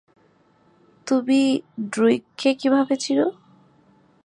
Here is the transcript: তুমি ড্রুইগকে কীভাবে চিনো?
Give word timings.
তুমি 1.07 1.39
ড্রুইগকে 1.91 2.49
কীভাবে 2.53 2.95
চিনো? 2.95 3.27